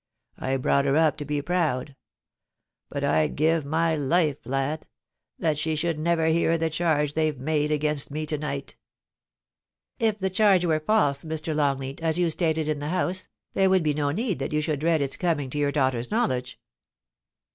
[0.39, 1.95] I brought her up to be proud—
[2.89, 4.87] but I'd give my life, lad,
[5.37, 8.75] that she should never hear the charge they've made against me to night''
[10.09, 11.55] If the charge were false, Mr.
[11.55, 14.79] Longleat, as you stated in the House, there would be no need that you should
[14.79, 16.59] dread its coming to your daughter's knowledge.'